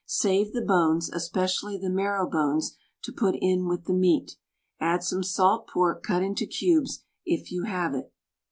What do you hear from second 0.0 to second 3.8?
Save the bones, especially the marrow bones, to put in